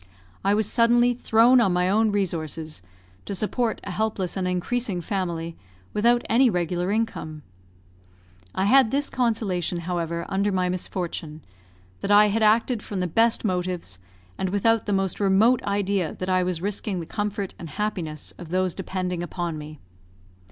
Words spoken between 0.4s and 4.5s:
I was suddenly thrown on my own resources, to support a helpless and